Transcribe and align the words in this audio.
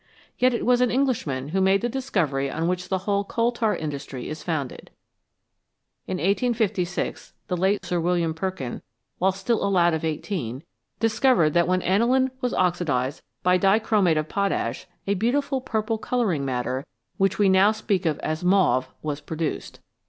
Yet 0.39 0.55
it 0.55 0.65
was 0.65 0.81
an 0.81 0.89
Englishman 0.89 1.49
who 1.49 1.61
made 1.61 1.81
the 1.81 1.87
discovery 1.87 2.49
on 2.49 2.67
which 2.67 2.89
the 2.89 2.97
whole 3.05 3.23
coal 3.23 3.51
tar 3.51 3.75
industry 3.75 4.29
is 4.29 4.41
founded. 4.41 4.89
In 6.07 6.17
1856, 6.17 7.33
the 7.47 7.55
late 7.55 7.85
Sir 7.85 7.99
William 7.99 8.33
Perkin, 8.33 8.81
while 9.19 9.31
still 9.31 9.63
a 9.63 9.69
lad 9.69 9.93
of 9.93 10.03
eighteen, 10.03 10.63
discovered 10.99 11.51
that 11.53 11.67
when 11.67 11.83
aniline 11.83 12.31
was 12.41 12.51
oxidised 12.55 13.21
by 13.43 13.59
dichromate 13.59 14.17
of 14.17 14.27
potash, 14.27 14.87
a 15.05 15.13
beautiful 15.13 15.61
purple 15.61 15.99
colouring 15.99 16.43
matter, 16.43 16.83
which 17.17 17.37
we 17.37 17.47
now 17.47 17.71
speak 17.71 18.07
of 18.07 18.17
as 18.21 18.43
mauve, 18.43 18.87
was 19.03 19.21
produced. 19.21 19.81